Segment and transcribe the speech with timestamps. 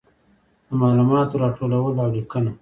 [0.67, 2.51] د معلوماتو راټولول او لیکنه.